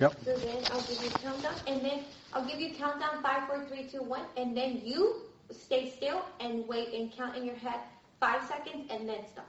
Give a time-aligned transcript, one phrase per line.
[0.00, 0.14] Yep.
[0.24, 2.00] So then I'll give you countdown, and then
[2.32, 6.66] I'll give you countdown five, four, three, two, one, and then you stay still and
[6.66, 7.80] wait and count in your head
[8.18, 9.46] five seconds and then stop.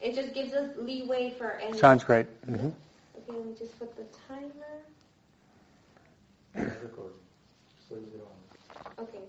[0.00, 1.78] It just gives us leeway for any.
[1.78, 2.26] Sounds great.
[2.46, 2.68] hmm
[3.16, 4.82] Okay, let me just put the timer.
[6.54, 7.12] Record.
[7.78, 9.04] Just leave it on.
[9.04, 9.20] Okay.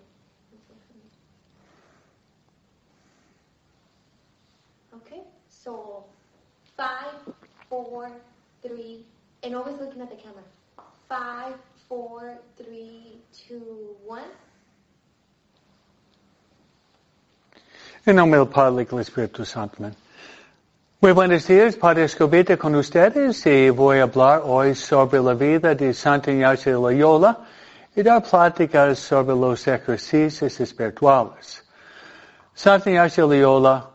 [4.96, 6.06] Okay, so
[6.78, 7.14] five,
[7.70, 8.12] four,
[8.62, 9.06] three,
[9.44, 10.44] and always looking at the camera.
[11.08, 11.54] Five,
[11.88, 14.24] four, three, two, one.
[18.08, 19.84] En nombre del Padre y Espíritu Santo.
[21.02, 25.76] Muy buenos días, Padre Escobita con ustedes y voy a hablar hoy sobre la vida
[25.76, 27.38] de Santa Ignacio de Loyola
[27.96, 31.64] y dar pláticas sobre los ejercicios espirituales.
[32.56, 33.92] Santa Ignacio de Loyola,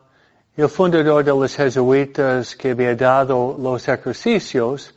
[0.57, 4.95] el fundador de los jesuitas que había dado los ejercicios,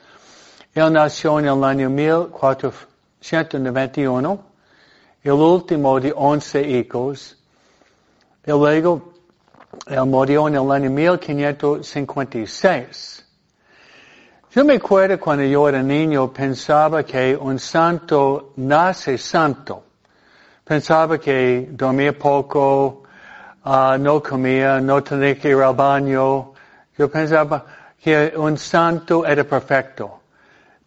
[0.74, 4.44] él nació en el año 1491,
[5.24, 7.38] el último de once hijos,
[8.46, 9.14] y luego
[9.86, 13.28] él murió en el año 1556.
[14.52, 19.84] Yo me acuerdo cuando yo era niño pensaba que un santo nace santo.
[20.64, 23.04] Pensaba que dormía poco,
[23.64, 26.54] ah, no comía, no tenía que ir al baño.
[26.98, 27.66] Yo pensaba
[28.02, 30.23] que un santo era perfecto.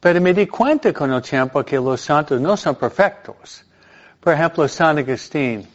[0.01, 3.65] Pero me di cuenta con el tiempo que los santos no son perfectos.
[4.21, 5.67] Por ejemplo, San Agustín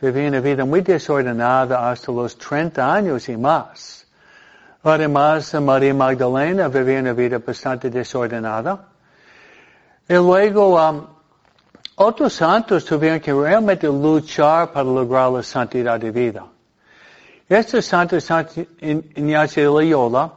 [0.00, 4.06] vivía una vida muy desordenada hasta los 30 años y más.
[4.82, 8.88] Además, María Magdalena vivía una vida bastante desordenada.
[10.08, 11.06] Y luego, um,
[11.96, 16.46] otros santos tuvieron que realmente luchar para lograr la santidad de vida.
[17.46, 20.32] Este santo, Santo Ignacio de Loyola,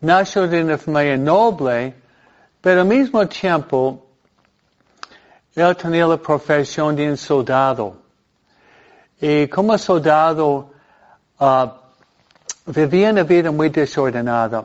[0.00, 1.94] nació de una familia noble,
[2.62, 4.06] pero al mismo tiempo,
[5.54, 7.96] él tenía la profesión de un soldado.
[9.20, 10.70] Y como soldado,
[11.40, 11.66] uh,
[12.66, 14.64] vivía una vida muy desordenada.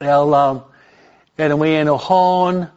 [0.00, 0.60] Él um,
[1.36, 2.68] era muy enojón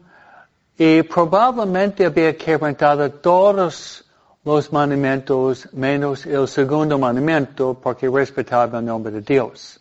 [0.77, 4.05] y probablemente había quebrantado todos
[4.43, 9.79] los mandamientos menos el segundo mandamiento porque respetaba el nombre de Dios.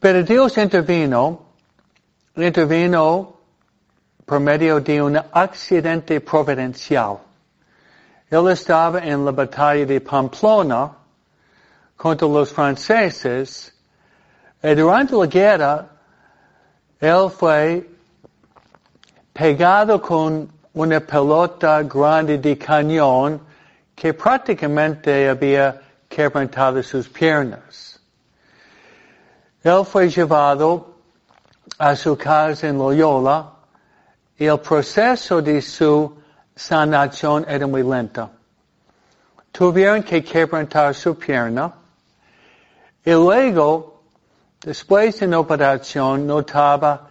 [0.00, 1.45] Pero Dios intervino,
[2.36, 3.34] intervino
[4.24, 7.20] por medio de un accidente providencial.
[8.28, 10.90] Él estaba en la batalla de Pamplona
[11.96, 13.72] contra los franceses
[14.62, 15.88] y durante la guerra
[17.00, 17.88] él fue
[19.32, 23.40] pegado con una pelota grande de cañón
[23.94, 28.00] que prácticamente había quebrantado sus piernas.
[29.62, 30.95] Él fue llevado
[31.78, 33.56] a su casa en Loyola
[34.38, 36.14] el proceso de su
[36.54, 38.30] sanación era muy lenta.
[39.50, 41.72] Tuvieron que quebrantar su pierna
[43.04, 44.02] y luego,
[44.60, 47.08] después de la operación, notaba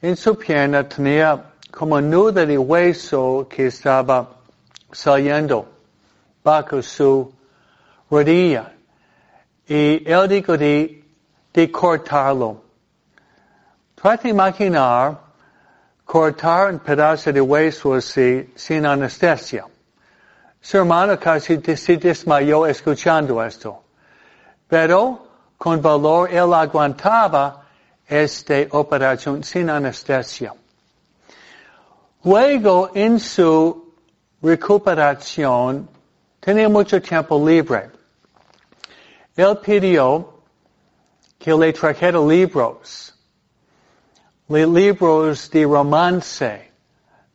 [0.00, 4.30] en su pierna tenía como nudo de hueso que estaba
[4.90, 5.66] saliendo
[6.42, 7.32] bajo su
[8.10, 8.72] rodilla.
[9.66, 12.61] Y él dijo de cortarlo.
[14.02, 15.16] Trata de imaginar
[16.04, 19.64] cortar un pedazo de hueso sin anestesia.
[20.60, 23.84] Su hermano casi se desmayó escuchando esto.
[24.66, 25.24] Pero
[25.56, 27.64] con valor él aguantaba
[28.04, 30.52] esta operación sin anestesia.
[32.24, 33.94] Luego, en su
[34.42, 35.88] recuperación,
[36.40, 37.88] tenía mucho tiempo libre.
[39.36, 40.42] Él pidió
[41.38, 43.14] que le trajera libros,
[44.60, 46.72] libros de romance,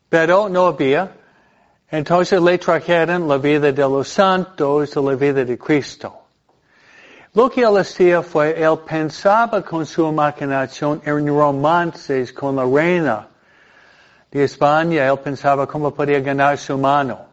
[0.09, 1.11] pero no había.
[1.89, 6.27] Entonces le trajeron la vida de los santos y la vida de Cristo.
[7.33, 13.27] Lo que él hacía fue, él pensaba con su imaginación en romances con la reina
[14.31, 17.27] de España, él pensaba cómo podía ganar su mano.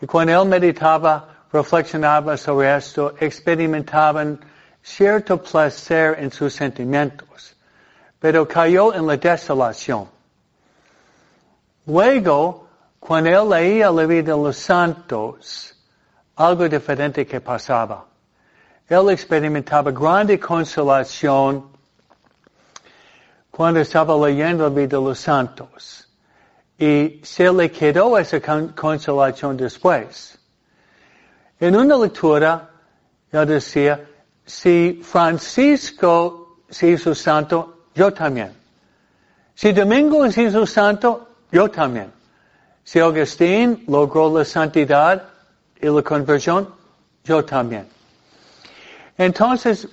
[0.00, 4.38] Y cuando él meditaba, reflexionaba sobre esto, experimentaban
[4.82, 7.56] cierto placer en sus sentimientos,
[8.20, 10.08] pero cayó en la desolación.
[11.86, 12.68] Luego,
[13.00, 15.74] cuando él leía la vida de los santos,
[16.36, 18.06] algo diferente que pasaba.
[18.86, 21.70] Él experimentaba grande consolación
[23.50, 26.08] cuando estaba leyendo la vida de los santos.
[26.78, 28.40] Y se le quedó esa
[28.74, 30.38] consolación después.
[31.58, 32.70] En una lectura,
[33.30, 34.06] él decía,
[34.44, 38.50] si Francisco se hizo santo, yo también.
[39.54, 42.10] Si Domingo hizo santo, yo también.
[42.82, 45.22] Si Agustín logró la santidad
[45.78, 46.66] y la conversión,
[47.22, 47.86] yo también.
[49.18, 49.86] Entonces,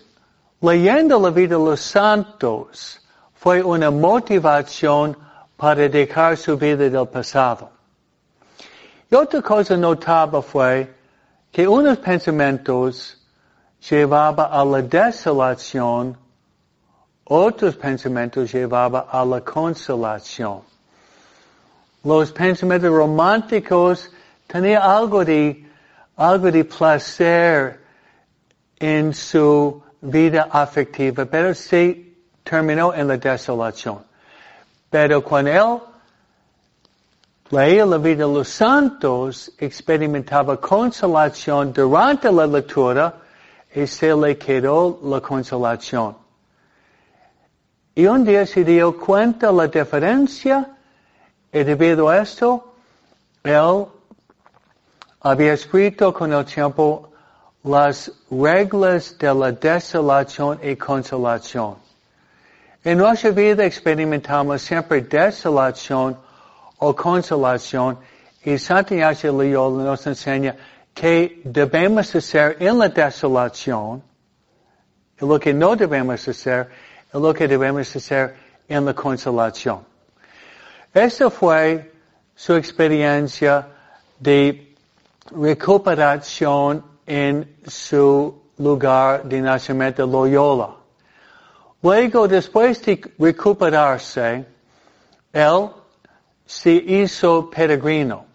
[0.62, 3.02] leyendo la vida de los santos
[3.34, 5.18] fue una motivación
[5.58, 7.70] para dejar su vida del pasado.
[9.12, 10.96] Y otra cosa notable fue
[11.52, 13.18] que unos pensamientos
[13.90, 16.18] llevaban a la desolación,
[17.30, 20.62] otros pensamientos llevaban a la consolación.
[22.04, 24.10] Los pensamientos románticos
[24.48, 25.66] tenían algo de,
[26.16, 27.82] algo de placer
[28.80, 32.14] en su vida afectiva, pero se
[32.44, 34.00] terminó en la desolación.
[34.90, 35.82] Pero cuando él
[37.50, 43.16] leía la vida de los santos, experimentaba consolación durante la lectura
[43.76, 46.27] y se le quedó la consolación.
[47.98, 50.70] Y un día se dio cuenta la diferencia
[51.52, 52.76] y debido a esto,
[53.44, 53.88] él
[55.22, 57.12] había escrito con el tiempo
[57.64, 61.78] las reglas de la desolación y consolación.
[62.84, 66.20] En nuestra vida experimentamos siempre desolación
[66.78, 67.98] o consolación
[68.44, 70.56] y Santiago Loyola nos enseña
[70.94, 74.04] que debemos hacer en la desolación
[75.20, 76.70] y lo que no debemos hacer
[77.14, 78.36] y lo que debemos hacer
[78.68, 79.80] en la consolación.
[80.94, 81.92] Esa fue
[82.36, 83.68] su experiencia
[84.20, 84.76] de
[85.32, 90.76] recuperación en su lugar de nacimiento Loyola.
[91.82, 94.46] Luego, después de recuperarse,
[95.32, 95.70] él
[96.46, 98.26] se hizo peregrino.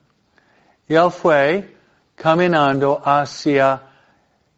[0.88, 1.76] Y él fue
[2.14, 3.82] caminando hacia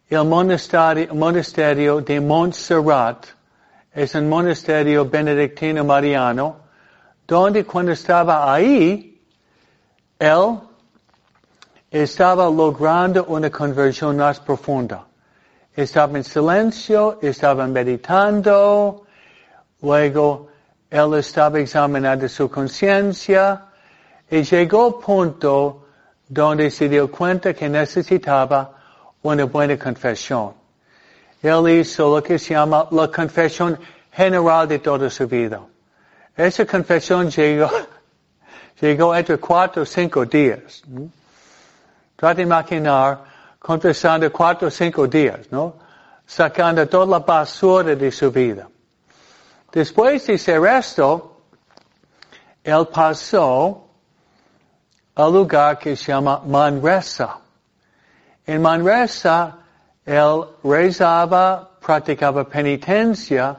[0.09, 3.25] el monasterio de Montserrat.
[3.95, 6.57] Es un monasterio benedictino mariano,
[7.25, 9.21] donde cuando estaba ahí,
[10.19, 10.59] él
[11.89, 15.07] estaba logrando una conversión más profunda.
[15.73, 19.05] Estaba en silencio, estaba meditando,
[19.81, 20.49] luego
[20.89, 23.67] él estaba examinando su conciencia
[24.29, 25.85] y llegó al punto
[26.27, 28.75] donde se dio cuenta que necesitaba
[29.21, 30.64] una buena confesión.
[31.45, 33.77] Él hizo lo que se llama la confesión
[34.11, 35.61] general de toda su vida.
[36.35, 37.69] Esa confesión llegó,
[38.81, 40.81] llegó entre cuatro o cinco días.
[42.15, 43.23] Trata de imaginar
[43.59, 45.75] confesando cuatro o cinco días, ¿no?
[46.25, 48.67] Sacando toda la basura de su vida.
[49.71, 51.41] Después de hacer esto,
[52.63, 53.87] él pasó
[55.13, 57.37] al lugar que se llama Manresa.
[58.47, 59.59] En Manresa,
[60.05, 63.57] él rezaba, practicaba penitencia,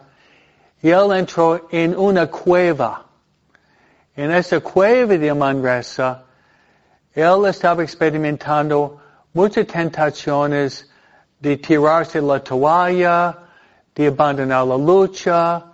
[0.82, 3.04] y él entró en una cueva.
[4.14, 6.22] En esa cueva de Manresa,
[7.12, 9.00] él estaba experimentando
[9.32, 10.90] muchas tentaciones
[11.40, 13.38] de tirarse la toalla,
[13.94, 15.64] de abandonar la lucha,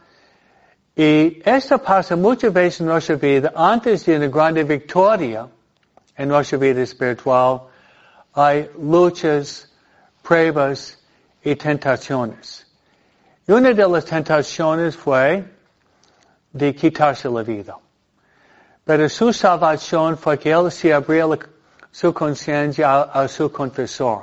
[0.94, 3.52] y esto pasa muchas veces en nuestra vida.
[3.56, 5.48] Antes de una grande victoria
[6.16, 7.62] en nuestra vida espiritual,
[8.34, 9.71] hay luchas,
[10.22, 10.98] pruebas
[11.42, 12.66] y tentaciones.
[13.46, 15.44] Una de las tentaciones fue
[16.52, 17.76] de quitarse la vida.
[18.84, 21.38] Pero su salvación fue que él se abrió
[21.90, 24.22] su conciencia a, a su confesor.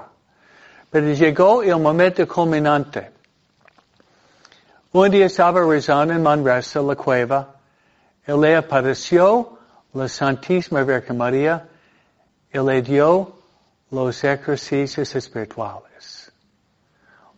[0.89, 3.12] Pero llegó el momento culminante.
[4.91, 7.55] Un día estaba rezando en Manresa, la cueva,
[8.27, 9.59] y le apareció
[9.93, 11.67] la Santísima Virgen María
[12.51, 13.38] y le dio
[13.91, 16.31] los ejercicios espirituales.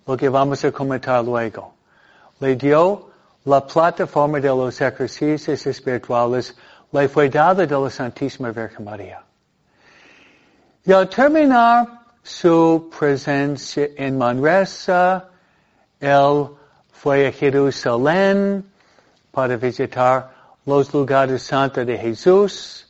[0.05, 1.73] Lo que vamos a comentar luego.
[2.39, 3.11] Le dio
[3.45, 6.55] la plataforma de los ejercicios espirituales,
[6.91, 9.23] le fue dada de la Santísima Virgen María.
[10.83, 11.87] Y al terminar
[12.23, 15.29] su presencia en Manresa,
[15.99, 16.47] él
[16.91, 18.65] fue a Jerusalén
[19.31, 20.31] para visitar
[20.65, 22.87] los lugares santos de Jesús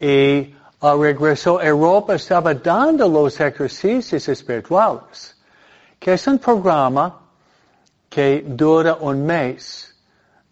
[0.00, 5.36] y al regresó a Europa estaba dando los ejercicios espirituales,
[5.98, 7.20] que es un programa
[8.08, 9.94] que dura un mes,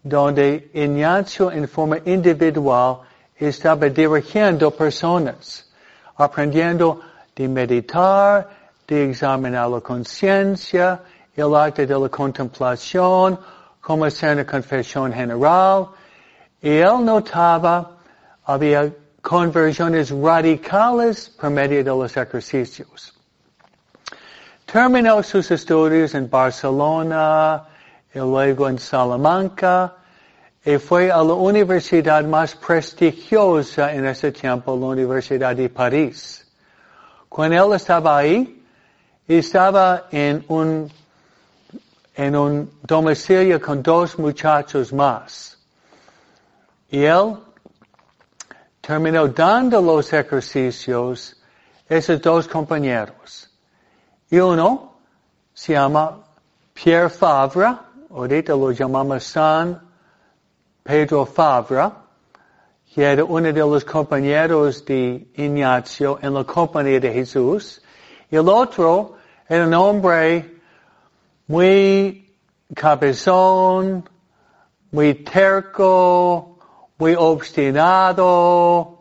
[0.03, 2.99] donde Ignacio en forma individual
[3.35, 5.69] estaba dirigiendo personas,
[6.15, 7.01] aprendiendo
[7.35, 8.47] de meditar,
[8.87, 11.01] de examinar la conciencia,
[11.35, 13.39] el arte de la contemplación,
[13.81, 15.89] cómo hacer una confesión general,
[16.61, 17.97] y él notaba,
[18.45, 23.13] había conversiones radicales por medio de los ejercicios.
[24.65, 27.65] Terminó sus estudios en Barcelona,
[28.13, 29.95] y luego en Salamanca,
[30.63, 36.45] y fue a la universidad más prestigiosa en ese tiempo, la Universidad de París.
[37.29, 38.63] Cuando él estaba ahí,
[39.27, 40.91] estaba en un,
[42.15, 45.57] en un domicilio con dos muchachos más.
[46.89, 47.37] Y él
[48.89, 51.39] terminó dando los ejercicios
[51.87, 53.47] esos dos compañeros.
[54.31, 54.93] Y uno
[55.53, 56.23] se llama
[56.73, 57.67] Pierre Favre,
[58.09, 59.79] ahorita lo llamamos San
[60.81, 61.91] Pedro Favre,
[62.91, 67.83] que era uno de los compañeros de Ignacio en la compañía de Jesús.
[68.31, 69.17] Y el otro
[69.47, 70.61] era un hombre
[71.45, 72.33] muy
[72.73, 74.09] cabezón,
[74.89, 76.48] muy terco,
[76.99, 78.99] muy obstinado,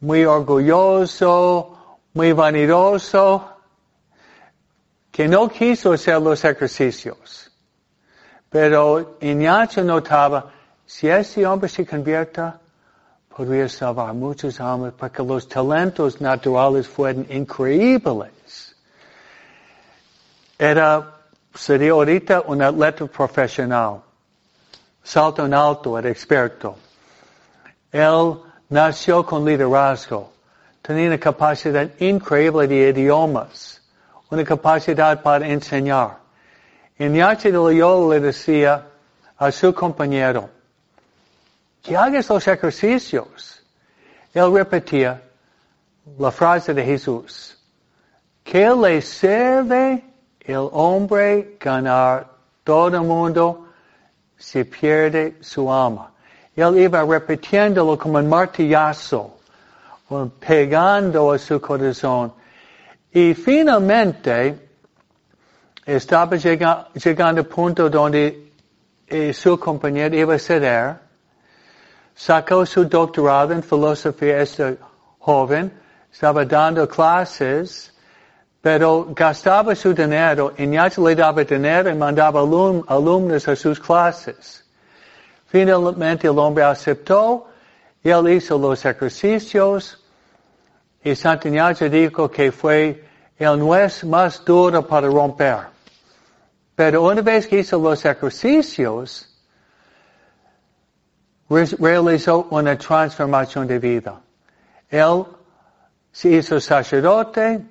[0.00, 3.48] muy orgulloso, muy vanidoso,
[5.10, 7.50] que no quiso hacer los ejercicios.
[8.50, 10.52] Pero Ignacio notaba,
[10.84, 12.60] si ese hombre se convierta,
[13.34, 18.76] podría salvar muchos almas porque los talentos naturales fueron increíbles.
[20.58, 21.20] Era,
[21.54, 24.02] sería ahorita un atleta profesional.
[25.02, 26.76] Salto en alto, era experto.
[27.92, 30.32] Él nació con liderazgo.
[30.82, 33.82] Tenía una capacidad increíble de idiomas.
[34.30, 36.18] Una capacidad para enseñar.
[36.98, 38.86] Ignacio de Loyola le decía
[39.36, 40.50] a su compañero,
[41.82, 43.62] que hagas los ejercicios.
[44.34, 45.22] Él repetía
[46.18, 47.56] la frase de Jesús.
[48.44, 50.04] ¿Qué le sirve
[50.40, 52.28] el hombre ganar
[52.64, 53.66] todo el mundo
[54.36, 56.09] si pierde su alma?
[56.60, 59.38] Él iba repitiéndolo como un martillazo,
[60.38, 62.32] pegando a su corazón.
[63.12, 64.58] Y finalmente
[65.84, 68.52] estaba llegando, al punto donde
[69.06, 71.10] eh, su compañero iba a ceder
[72.20, 74.76] sacó su doctorado en filosofía este
[75.20, 75.72] joven,
[76.12, 77.92] estaba dando clases,
[78.60, 84.64] pero gastaba su dinero, Ignacio le daba dinero y mandaba alumnos a sus clases.
[85.50, 87.48] Finalmente el hombre aceptó,
[88.04, 89.98] él hizo los ejercicios,
[91.02, 93.04] y Santo Ignacio dijo que fue
[93.36, 95.66] el nuez más duro para romper.
[96.76, 99.26] Pero una vez que hizo los ejercicios,
[101.48, 104.20] realizó una transformación de vida.
[104.88, 105.24] Él
[106.12, 107.64] se hizo sacerdote,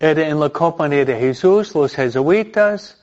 [0.00, 3.00] era en la compañía de Jesús, los jesuitas,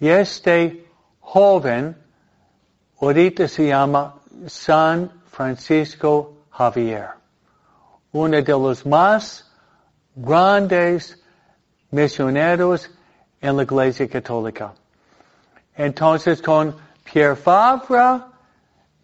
[0.00, 0.87] y este
[1.32, 1.94] joven
[3.00, 4.14] ahorita se llama
[4.46, 7.10] San Francisco Javier,
[8.12, 9.44] uno de los más
[10.16, 11.22] grandes
[11.90, 12.90] misioneros
[13.42, 14.72] en la Iglesia Católica.
[15.76, 18.22] Entonces con Pierre Favre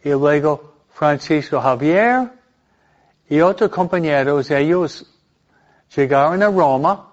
[0.03, 2.33] y luego Francisco Javier
[3.29, 5.07] y otros compañeros, ellos
[5.95, 7.07] llegaron a Roma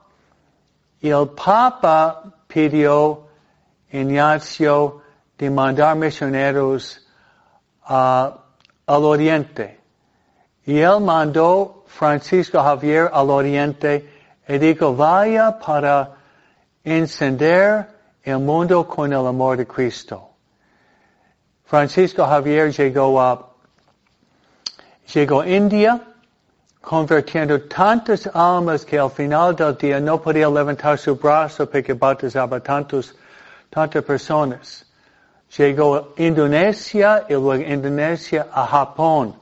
[1.01, 3.27] y el Papa pidió
[3.91, 5.01] Ignacio
[5.38, 7.05] de mandar misioneros
[7.83, 8.33] al
[8.88, 9.79] oriente.
[10.65, 14.10] Y él mandó Francisco Javier al oriente
[14.48, 16.15] y dijo, vaya para
[16.83, 17.88] encender
[18.24, 20.29] el mundo con el amor de Cristo.
[21.65, 23.50] Francisco Javier llegó a,
[25.13, 26.01] llegó a India,
[26.81, 32.60] convirtiendo tantas almas que al final del día no podía levantar su brazo porque bautizaba
[32.60, 33.15] tantos,
[33.72, 34.86] tantas personas.
[35.58, 39.36] Llegó a Indonesia y luego Indonesia a Japón.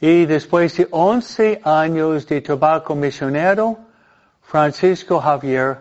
[0.00, 3.78] Y después de 11 años de trabajo misionero,
[4.42, 5.78] Francisco Javier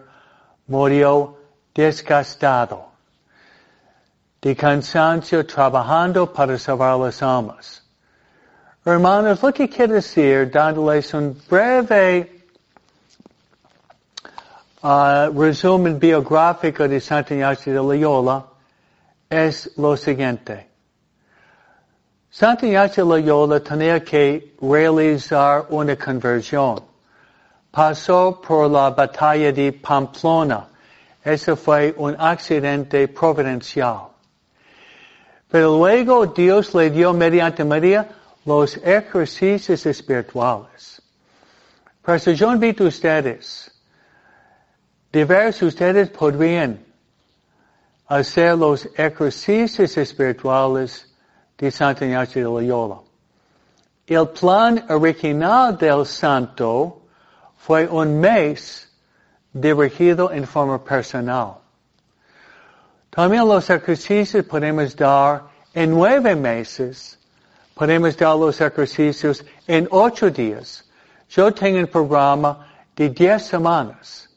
[0.68, 1.38] murió
[1.74, 2.92] desgastado
[4.42, 7.84] de cansancio trabajando para salvar las almas.
[8.84, 12.41] Hermanos, lo que quiero decir, dándoles un breve
[14.84, 18.46] uh, resumen biográfico de Santa Ignacio de Loyola,
[19.30, 20.68] es lo siguiente.
[22.64, 26.84] Ignacio de Loyola tenía que realizar una conversión.
[27.72, 30.68] Pasó por la batalla de Pamplona.
[31.24, 34.10] Eso fue un accidente providencial.
[35.50, 38.08] Pero luego Dios le dio mediante María
[38.46, 41.02] los ejercicios espirituales.
[42.04, 43.71] A ustedes,
[45.12, 46.80] de ver si ustedes podrían
[48.08, 51.08] hacer los ejercicios espirituales
[51.58, 53.00] de Santa de Loyola.
[54.08, 57.04] El plan original del santo
[57.58, 58.90] fue un mes
[59.54, 61.58] dirigido en forma personal.
[63.10, 67.20] También los ejercicios podemos dar en nueve meses.
[67.76, 70.90] Podemos dar los ejercicios en ocho días.
[71.30, 74.31] Yo tengo un programa de diez semanas.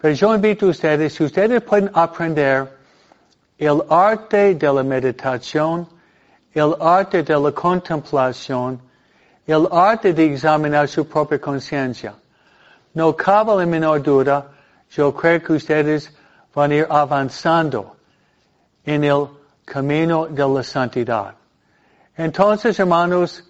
[0.00, 2.68] Pero yo invito a ustedes, si ustedes pueden aprender
[3.58, 5.88] el arte de la meditación,
[6.54, 8.80] el arte de la contemplación,
[9.46, 12.14] el arte de examinar su propia conciencia.
[12.94, 14.46] No cabe la menor duda,
[14.90, 16.12] yo creo que ustedes
[16.54, 17.96] van a ir avanzando
[18.84, 19.28] en el
[19.64, 21.34] camino de la santidad.
[22.16, 23.44] Entonces, hermanos,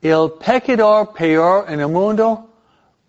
[0.00, 2.53] el pecador peor en el mundo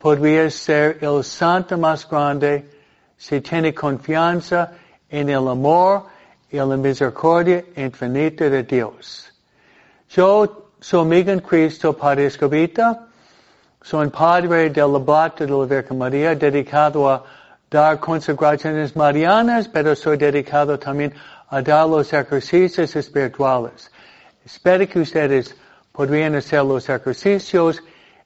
[0.06, 2.70] podría ser el santo más grande
[3.18, 4.72] si tiene confianza
[5.10, 6.04] en el amor
[6.52, 9.34] y la misericordia infinita de Dios.
[10.12, 13.08] Yo soy en Cristo, Padre Escobita,
[13.82, 17.24] soy padre del laboratorio de la Virgen María, dedicado a
[17.68, 21.16] dar consagraciones marianas, pero soy dedicado también
[21.50, 23.92] a dar los ejercicios espirituales.
[24.46, 25.56] Espero que ustedes
[25.92, 27.82] podrían hacer los ejercicios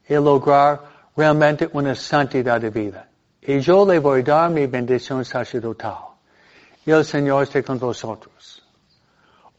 [0.10, 3.10] y lograr realmente una santidad de vida.
[3.42, 6.10] Y yo le voy a dar mi bendición sacerdotal.
[6.86, 8.64] Y el Señor esté con vosotros.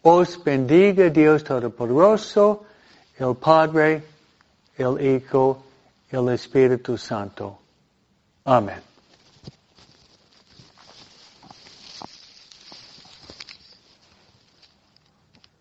[0.03, 2.65] Os bendiga Dios Todopoderoso,
[3.19, 4.03] el Padre,
[4.77, 5.63] el Hijo,
[6.11, 7.59] el Espíritu Santo.
[8.45, 8.90] Amén.